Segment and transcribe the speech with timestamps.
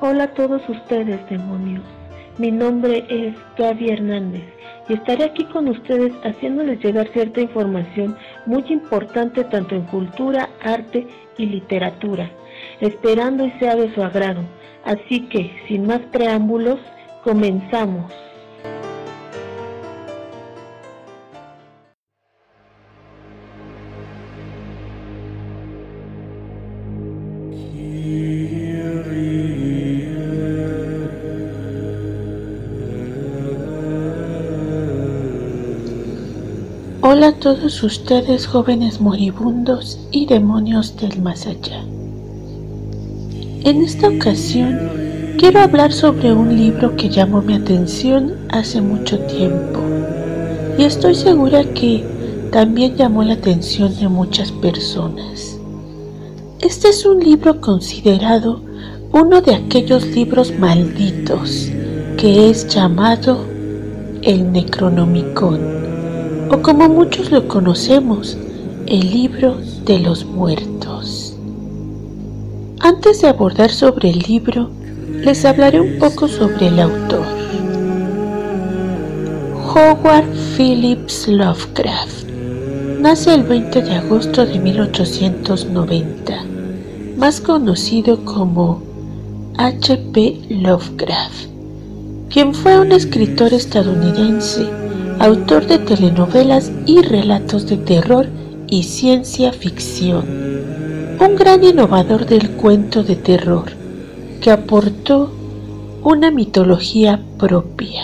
[0.00, 1.84] Hola a todos ustedes, demonios.
[2.38, 4.42] Mi nombre es Gaby Hernández
[4.88, 8.16] y estaré aquí con ustedes haciéndoles llegar cierta información
[8.46, 11.06] muy importante tanto en cultura, arte
[11.38, 12.28] y literatura,
[12.80, 14.42] esperando y sea de su agrado.
[14.84, 16.80] Así que, sin más preámbulos,
[17.22, 18.12] comenzamos.
[37.04, 41.82] Hola a todos ustedes jóvenes moribundos y demonios del más allá.
[43.64, 44.78] En esta ocasión
[45.36, 49.80] quiero hablar sobre un libro que llamó mi atención hace mucho tiempo
[50.78, 52.04] y estoy segura que
[52.52, 55.58] también llamó la atención de muchas personas.
[56.60, 58.62] Este es un libro considerado
[59.10, 61.68] uno de aquellos libros malditos
[62.16, 63.44] que es llamado
[64.22, 65.81] el Necronomicon
[66.52, 68.36] o como muchos lo conocemos,
[68.86, 71.34] el libro de los muertos.
[72.80, 74.68] Antes de abordar sobre el libro,
[75.24, 77.24] les hablaré un poco sobre el autor.
[79.74, 82.28] Howard Phillips Lovecraft
[83.00, 86.44] nace el 20 de agosto de 1890,
[87.16, 88.82] más conocido como
[89.56, 90.48] H.P.
[90.50, 91.46] Lovecraft,
[92.28, 94.81] quien fue un escritor estadounidense
[95.22, 98.26] autor de telenovelas y relatos de terror
[98.66, 100.24] y ciencia ficción,
[101.20, 103.70] un gran innovador del cuento de terror
[104.40, 105.32] que aportó
[106.02, 108.02] una mitología propia.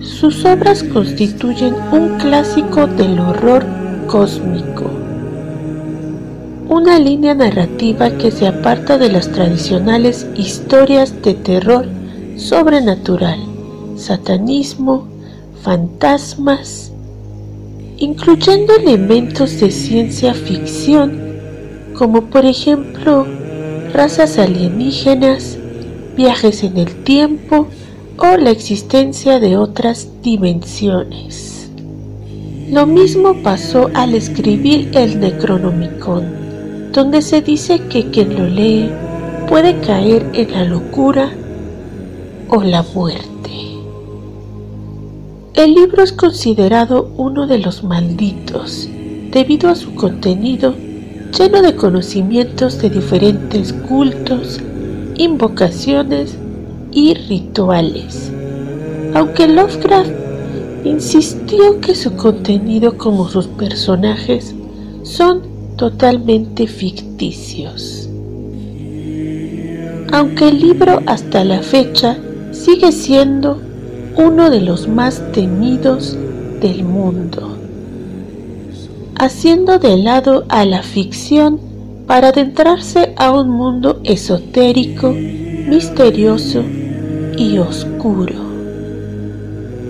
[0.00, 3.64] Sus obras constituyen un clásico del horror
[4.06, 4.90] cósmico,
[6.68, 11.86] una línea narrativa que se aparta de las tradicionales historias de terror
[12.36, 13.38] sobrenatural,
[13.96, 15.08] satanismo,
[15.62, 16.92] fantasmas,
[17.96, 21.20] incluyendo elementos de ciencia ficción,
[21.94, 23.26] como por ejemplo
[23.92, 25.58] razas alienígenas,
[26.16, 27.68] viajes en el tiempo
[28.18, 31.70] o la existencia de otras dimensiones.
[32.70, 38.90] Lo mismo pasó al escribir el Necronomicon, donde se dice que quien lo lee
[39.48, 41.30] puede caer en la locura
[42.48, 43.37] o la muerte.
[45.54, 48.88] El libro es considerado uno de los malditos
[49.32, 50.74] debido a su contenido
[51.36, 54.60] lleno de conocimientos de diferentes cultos,
[55.16, 56.36] invocaciones
[56.92, 58.30] y rituales.
[59.14, 60.10] Aunque Lovecraft
[60.84, 64.54] insistió que su contenido como sus personajes
[65.02, 65.42] son
[65.76, 68.08] totalmente ficticios.
[70.12, 72.16] Aunque el libro hasta la fecha
[72.52, 73.60] sigue siendo
[74.18, 76.18] uno de los más temidos
[76.60, 77.56] del mundo,
[79.14, 81.60] haciendo de lado a la ficción
[82.08, 86.64] para adentrarse a un mundo esotérico, misterioso
[87.36, 88.34] y oscuro.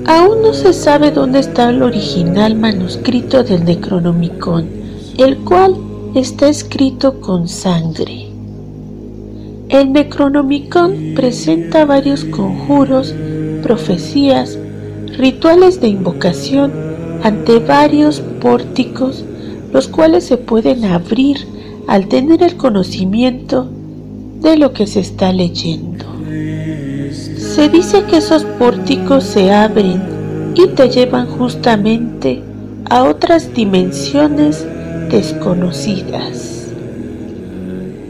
[0.05, 4.69] Aún no se sabe dónde está el original manuscrito del Necronomicon,
[5.17, 5.75] el cual
[6.15, 8.29] está escrito con sangre.
[9.71, 13.15] El Necronomicon presenta varios conjuros
[13.63, 14.59] profecías,
[15.17, 16.73] rituales de invocación
[17.23, 19.25] ante varios pórticos,
[19.73, 21.39] los cuales se pueden abrir
[21.87, 23.69] al tener el conocimiento
[24.41, 26.05] de lo que se está leyendo.
[27.39, 32.43] Se dice que esos pórticos se abren y te llevan justamente
[32.89, 34.67] a otras dimensiones
[35.11, 36.69] desconocidas.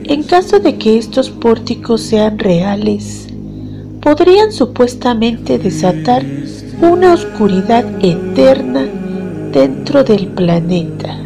[0.05, 3.28] En caso de que estos pórticos sean reales,
[4.01, 6.25] podrían supuestamente desatar
[6.81, 8.87] una oscuridad eterna
[9.53, 11.17] dentro del planeta,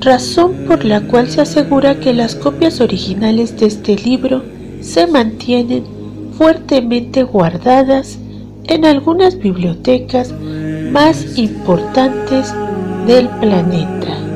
[0.00, 4.42] razón por la cual se asegura que las copias originales de este libro
[4.80, 5.84] se mantienen
[6.36, 8.18] fuertemente guardadas
[8.64, 10.32] en algunas bibliotecas
[10.90, 12.52] más importantes
[13.06, 14.29] del planeta.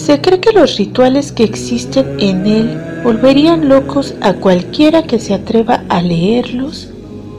[0.00, 5.34] Se cree que los rituales que existen en él volverían locos a cualquiera que se
[5.34, 6.88] atreva a leerlos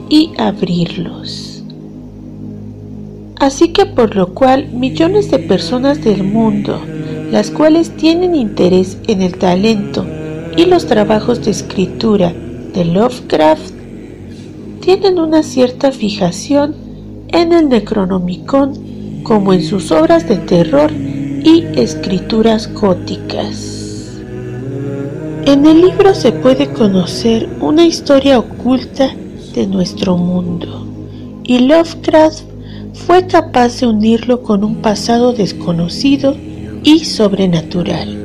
[0.08, 1.64] y abrirlos.
[3.40, 6.80] Así que por lo cual millones de personas del mundo,
[7.32, 10.06] las cuales tienen interés en el talento
[10.56, 12.32] y los trabajos de escritura
[12.72, 13.74] de Lovecraft,
[14.80, 16.76] tienen una cierta fijación
[17.28, 20.92] en el Necronomicon como en sus obras de terror
[21.44, 24.20] y escrituras góticas.
[25.44, 29.14] En el libro se puede conocer una historia oculta
[29.54, 30.86] de nuestro mundo
[31.42, 32.44] y Lovecraft
[32.94, 36.36] fue capaz de unirlo con un pasado desconocido
[36.84, 38.16] y sobrenatural.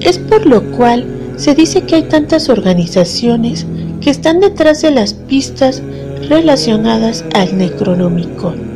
[0.00, 1.06] Es por lo cual
[1.36, 3.66] se dice que hay tantas organizaciones
[4.00, 5.82] que están detrás de las pistas
[6.28, 8.67] relacionadas al Necronomicon.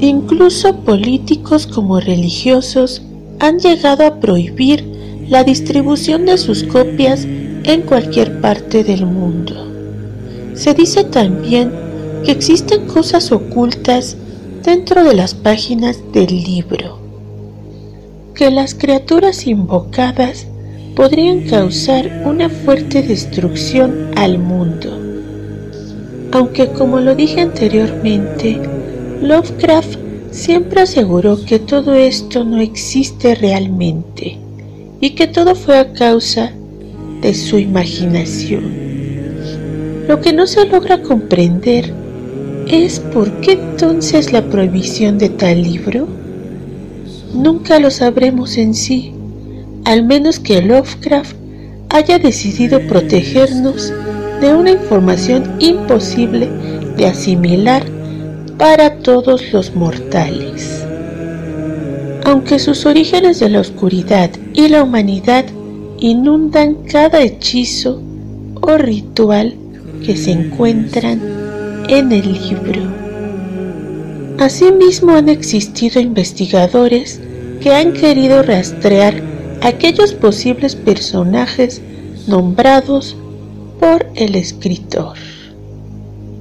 [0.00, 3.02] Incluso políticos como religiosos
[3.40, 4.84] han llegado a prohibir
[5.28, 7.26] la distribución de sus copias
[7.64, 9.54] en cualquier parte del mundo.
[10.54, 11.72] Se dice también
[12.24, 14.16] que existen cosas ocultas
[14.62, 16.98] dentro de las páginas del libro,
[18.34, 20.46] que las criaturas invocadas
[20.94, 24.96] podrían causar una fuerte destrucción al mundo.
[26.32, 28.60] Aunque como lo dije anteriormente,
[29.22, 29.98] Lovecraft
[30.30, 34.38] siempre aseguró que todo esto no existe realmente
[35.00, 36.52] y que todo fue a causa
[37.20, 38.62] de su imaginación.
[40.06, 41.92] Lo que no se logra comprender
[42.68, 46.06] es por qué entonces la prohibición de tal libro.
[47.34, 49.12] Nunca lo sabremos en sí,
[49.84, 51.34] al menos que Lovecraft
[51.88, 53.92] haya decidido protegernos
[54.40, 56.48] de una información imposible
[56.96, 57.97] de asimilar
[58.58, 60.84] para todos los mortales.
[62.24, 65.44] Aunque sus orígenes de la oscuridad y la humanidad
[65.98, 68.02] inundan cada hechizo
[68.60, 69.54] o ritual
[70.04, 71.20] que se encuentran
[71.88, 72.82] en el libro.
[74.38, 77.20] Asimismo han existido investigadores
[77.60, 79.22] que han querido rastrear
[79.62, 81.80] aquellos posibles personajes
[82.26, 83.16] nombrados
[83.80, 85.16] por el escritor.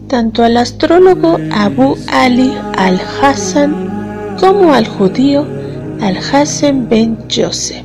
[0.08, 5.46] Tanto al astrólogo Abu Ali al-Hassan como al judío
[6.00, 7.84] al-Hassan ben Joseph,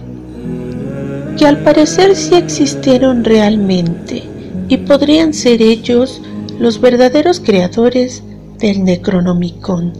[1.36, 4.22] que al parecer sí existieron realmente
[4.68, 6.22] y podrían ser ellos
[6.60, 8.22] los verdaderos creadores
[8.60, 9.92] del Necronomicon.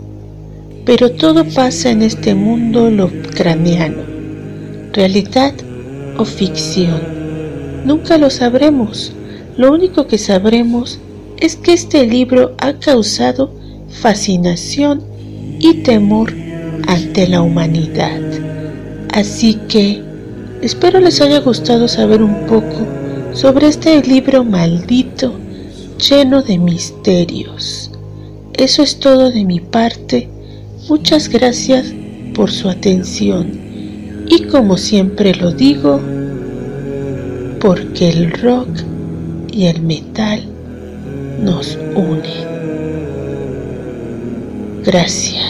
[0.85, 4.03] Pero todo pasa en este mundo lovecraniano,
[4.93, 5.55] realidad
[6.17, 7.01] o ficción.
[7.85, 9.13] Nunca lo sabremos.
[9.57, 11.01] Lo único que sabremos
[11.43, 13.53] es que este libro ha causado
[13.89, 15.03] fascinación
[15.59, 16.33] y temor
[16.87, 18.21] ante la humanidad.
[19.13, 20.01] Así que
[20.63, 22.87] espero les haya gustado saber un poco
[23.33, 25.35] sobre este libro maldito
[25.99, 27.91] lleno de misterios.
[28.55, 30.29] Eso es todo de mi parte.
[30.89, 31.93] Muchas gracias
[32.35, 33.51] por su atención.
[34.29, 36.01] Y como siempre lo digo,
[37.59, 38.69] porque el rock
[39.51, 40.52] y el metal
[41.43, 42.47] nos unen.
[44.85, 45.42] Gracias.